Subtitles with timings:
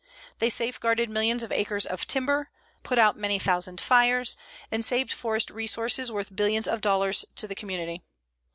[0.39, 2.49] They safeguarded millions of acres of timber,
[2.81, 4.35] put out many thousand fires,
[4.71, 8.01] and saved forest resources worth billions of dollars to the community.